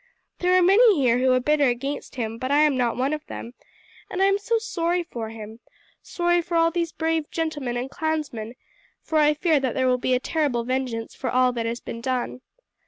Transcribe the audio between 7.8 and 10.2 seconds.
clansmen, for I fear that there will be a